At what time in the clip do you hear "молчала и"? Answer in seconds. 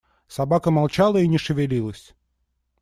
0.71-1.27